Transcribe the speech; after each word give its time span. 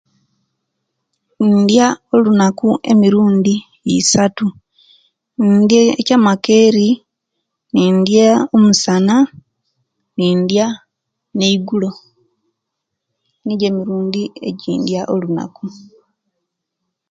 Indya 1.45 1.87
olunaku 2.15 2.67
emirundi 2.91 3.55
isatu, 3.99 4.45
indya 5.43 5.79
ekyamakeri, 5.99 6.89
ne'ndya 7.73 8.27
omusana, 8.55 9.15
ni'dya 10.17 10.65
eigulo; 11.47 11.89
nijo 13.43 13.65
emirundi 13.71 14.21
ejendia 14.49 15.01
olunaku. 15.13 15.63